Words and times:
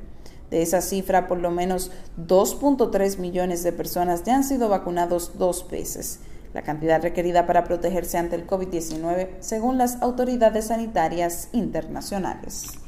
De 0.50 0.62
esa 0.62 0.81
cifra, 0.81 1.27
por 1.27 1.39
lo 1.39 1.51
menos 1.51 1.92
2.3 2.27 3.18
millones 3.18 3.63
de 3.63 3.71
personas 3.71 4.24
ya 4.24 4.36
han 4.36 4.44
sido 4.44 4.69
vacunados 4.69 5.38
dos 5.38 5.68
veces, 5.69 6.19
la 6.53 6.62
cantidad 6.62 7.01
requerida 7.01 7.45
para 7.45 7.63
protegerse 7.63 8.18
ante 8.18 8.36
el 8.36 8.47
COVID-19 8.47 9.30
según 9.39 9.77
las 9.77 10.01
autoridades 10.01 10.68
sanitarias 10.68 11.50
internacionales. 11.51 12.84